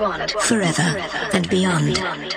[0.00, 0.96] Forever
[1.34, 2.29] and beyond.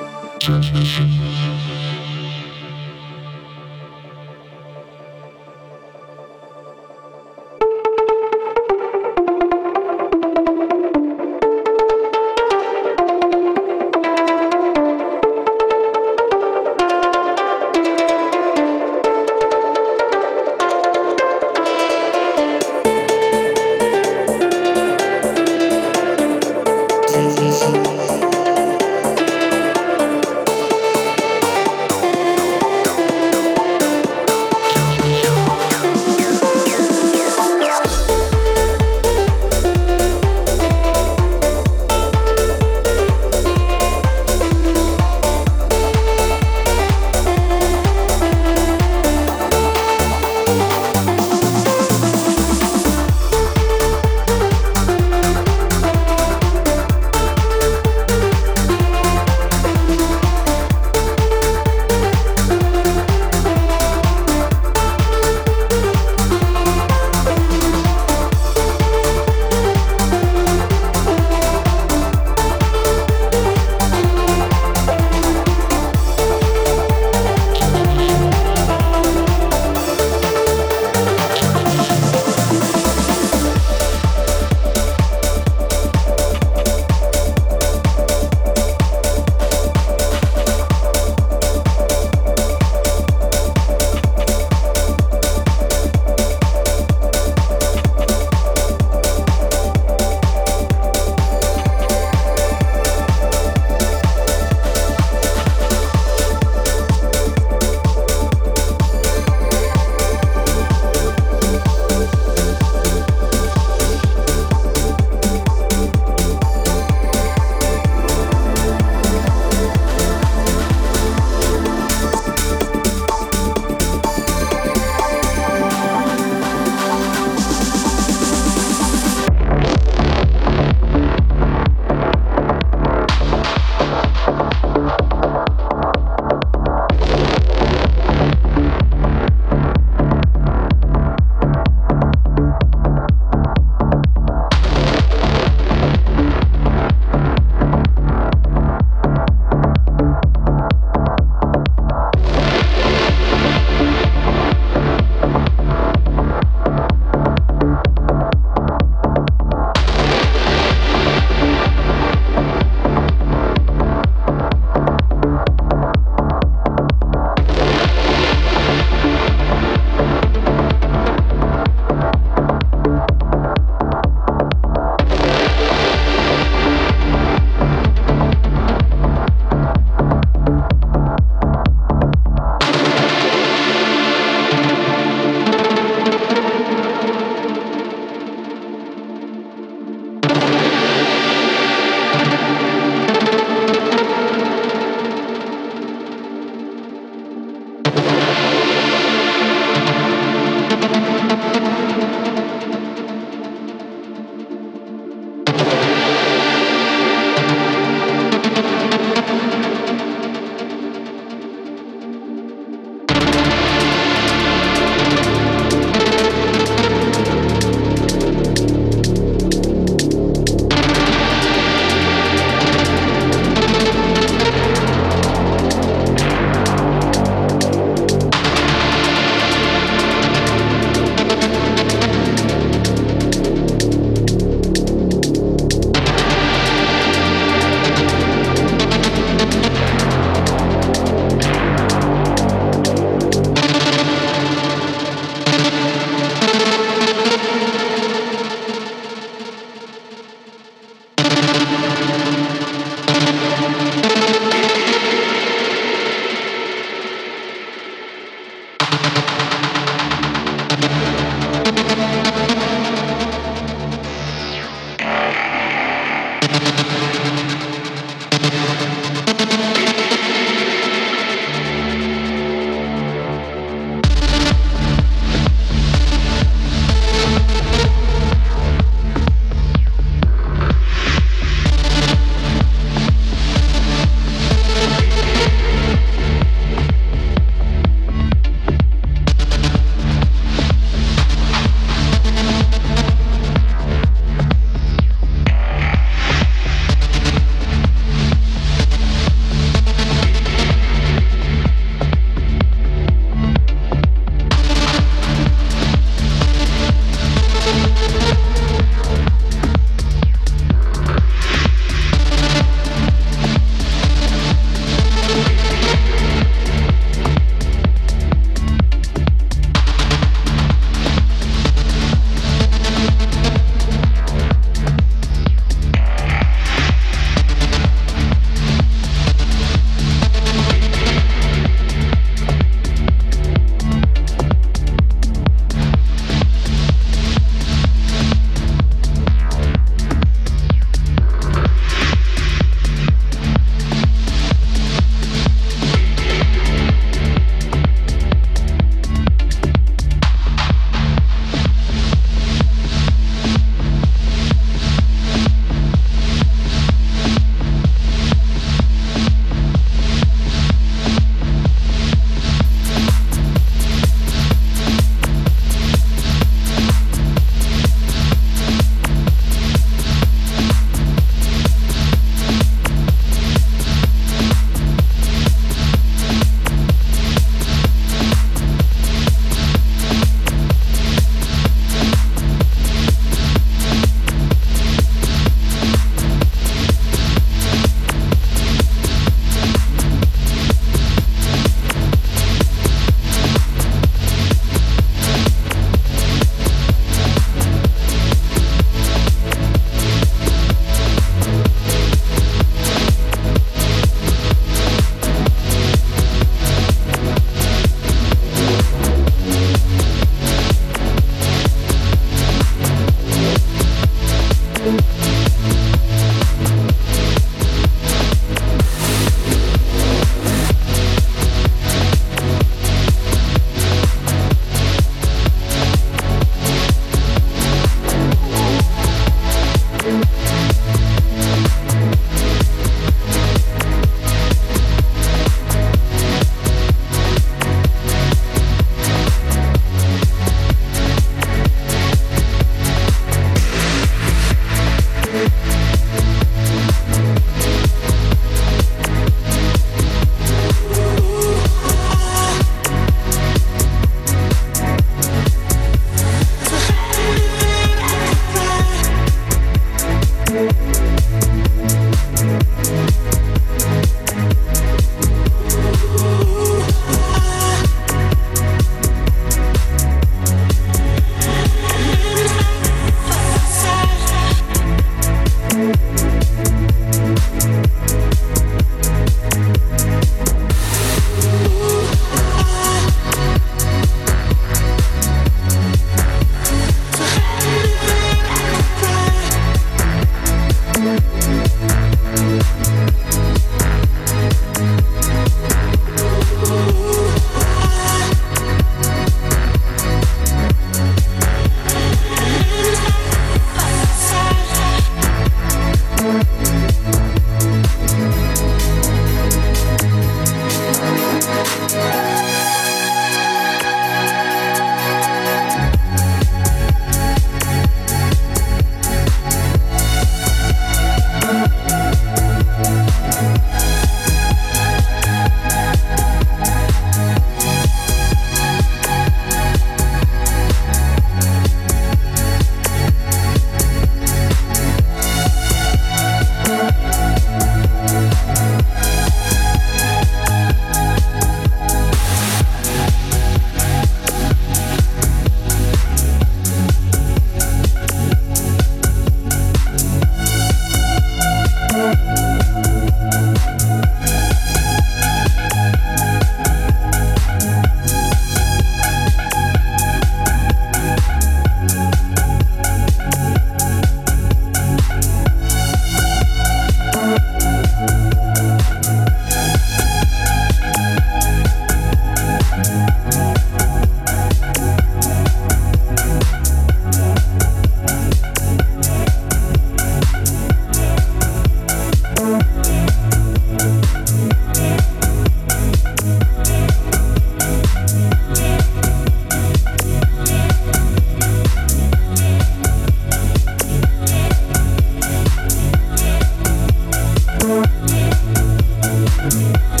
[599.41, 600.00] Thank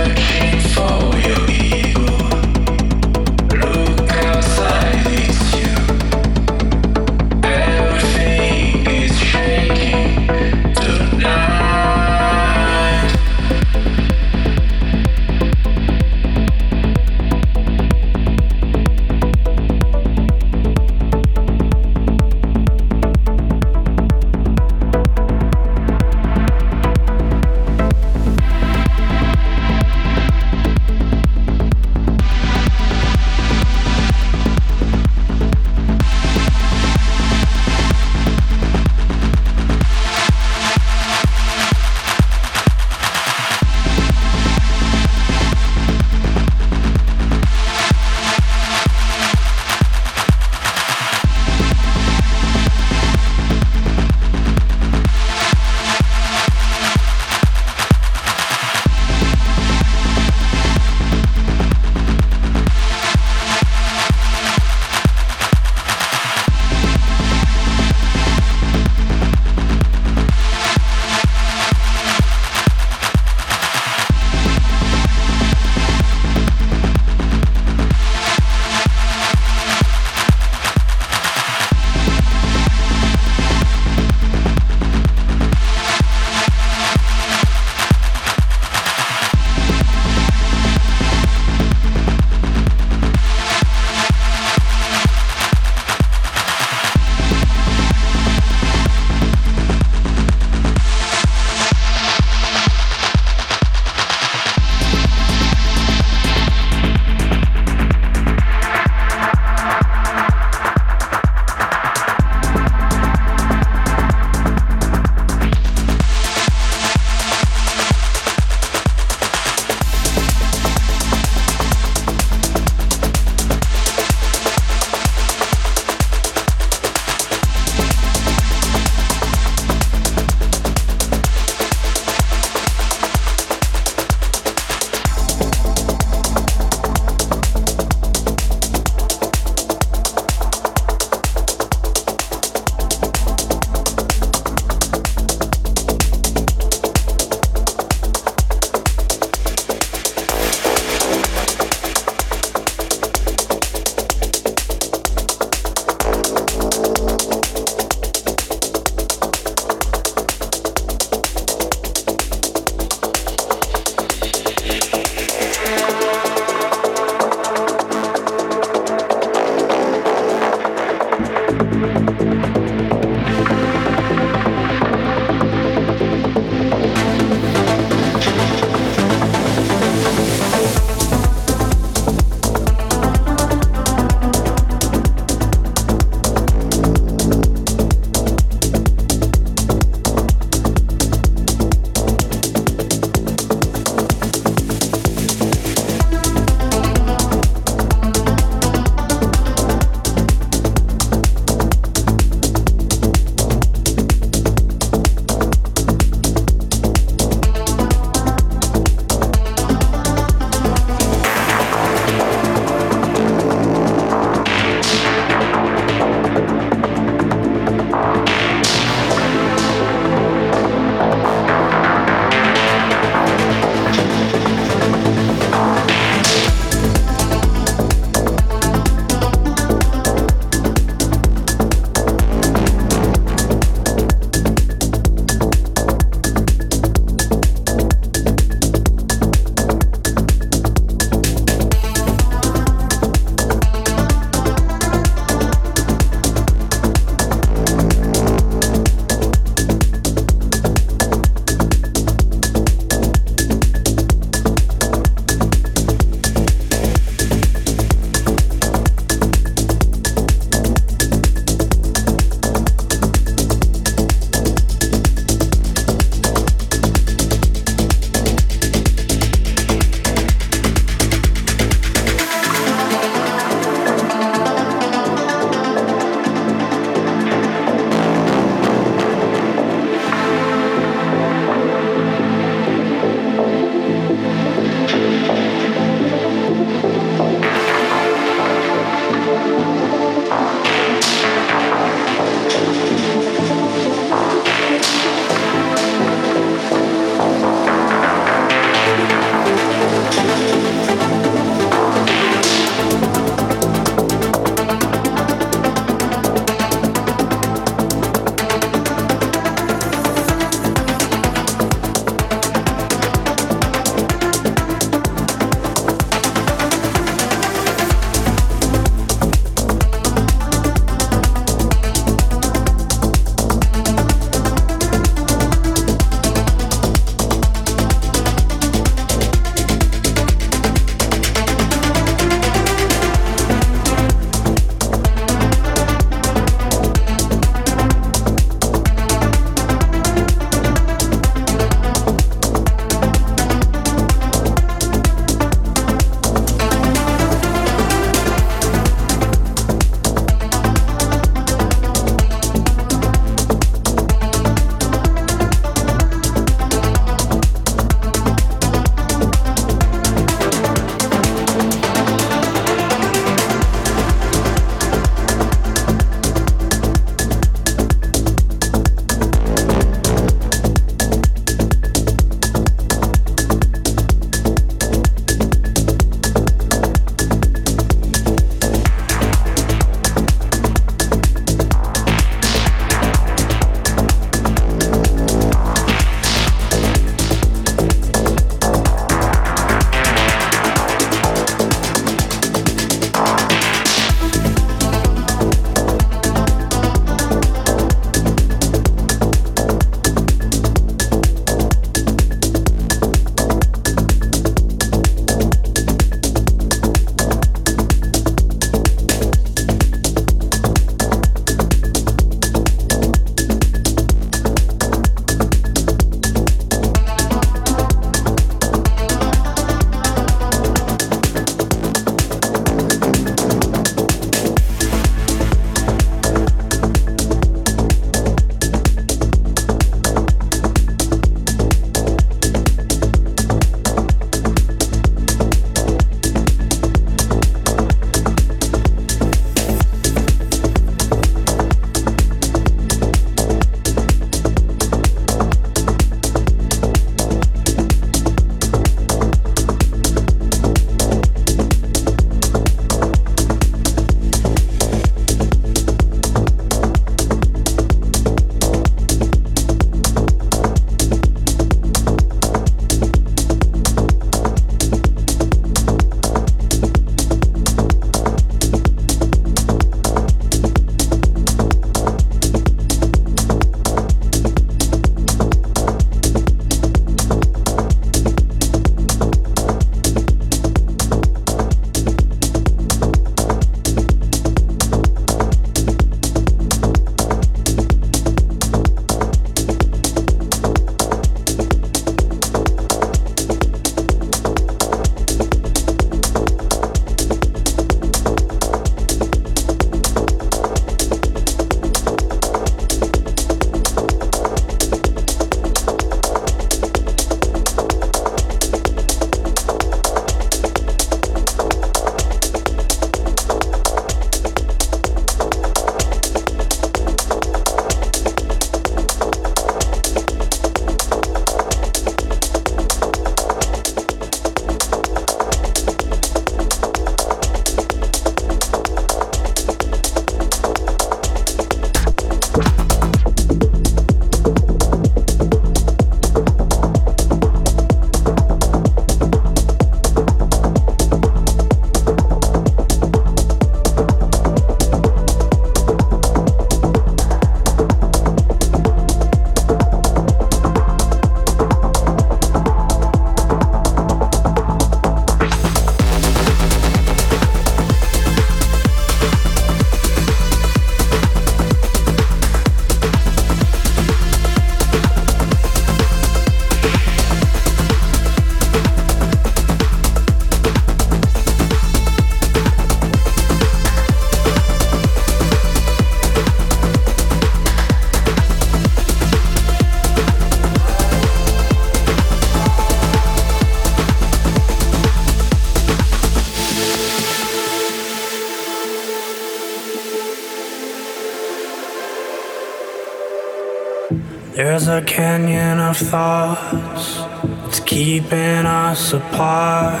[594.80, 597.20] There's a canyon of thoughts.
[597.66, 600.00] It's keeping us apart.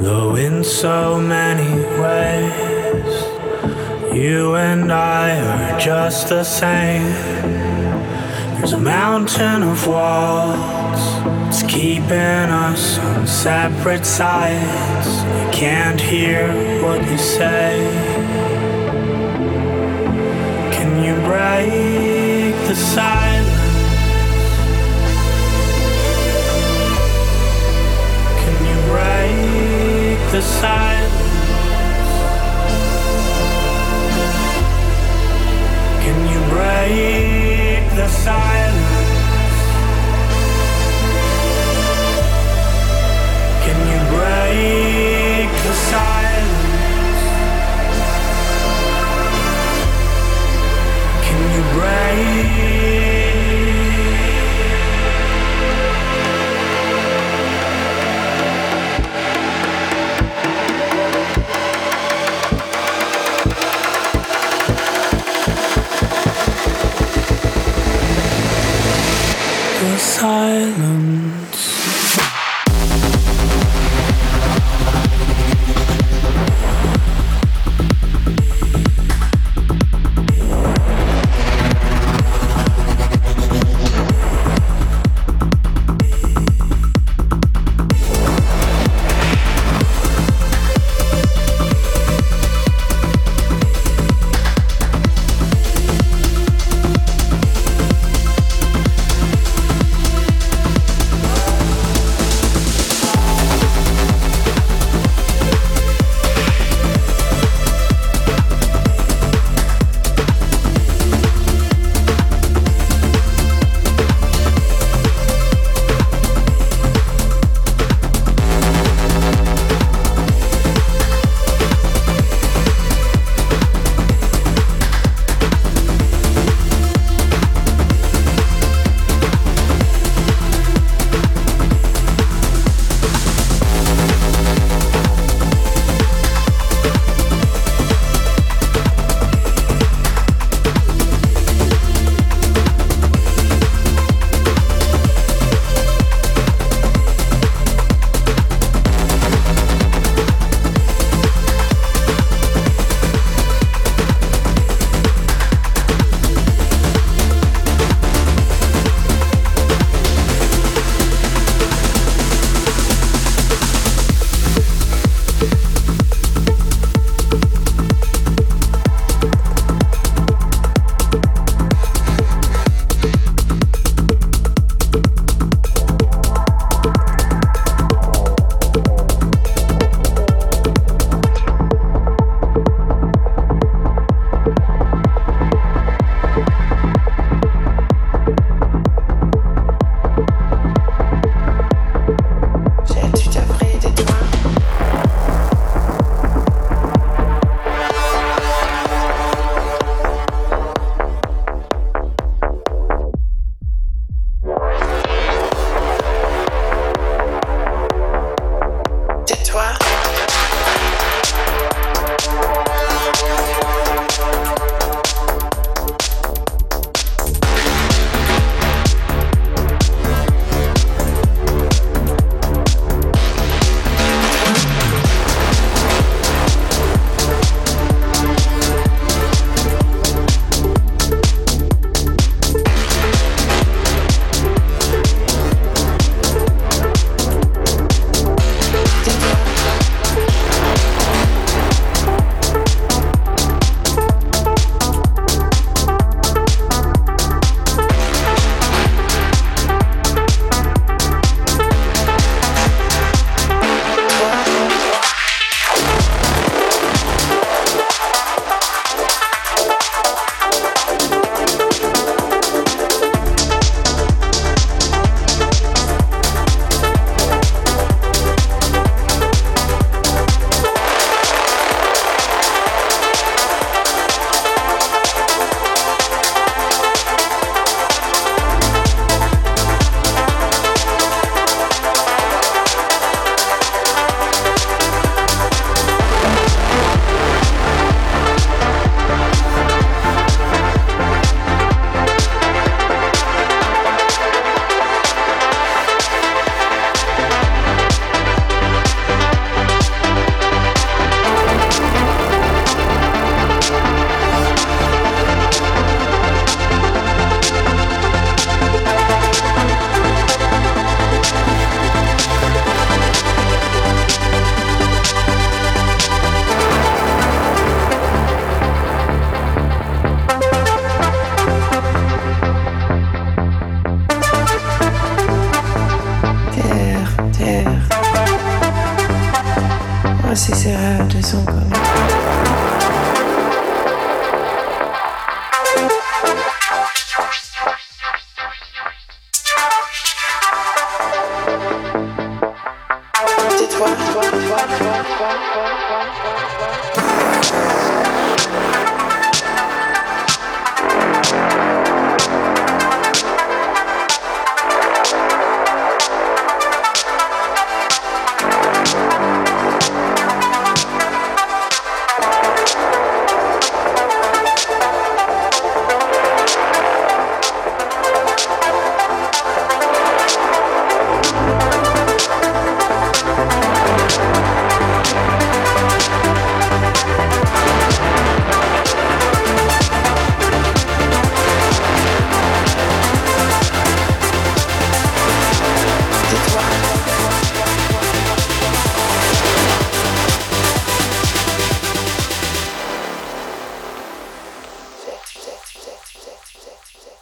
[0.00, 1.70] Though in so many
[2.02, 3.14] ways.
[4.12, 7.12] You and I are just the same.
[8.56, 11.00] There's a mountain of walls.
[11.46, 15.08] It's keeping us on separate sides.
[15.22, 16.48] You can't hear
[16.82, 17.78] what you say.
[20.72, 23.27] Can you break the silence?
[30.38, 32.12] The silence?
[36.04, 39.58] Can you break the silence?
[43.64, 47.22] Can you break the silence?
[51.26, 52.47] Can you break?
[70.18, 71.37] silence.